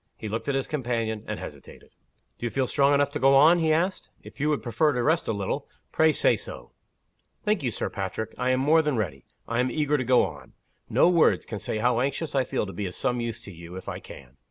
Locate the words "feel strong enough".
2.49-3.11